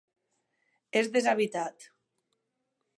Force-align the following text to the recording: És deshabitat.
És 1.01 1.11
deshabitat. 1.17 1.87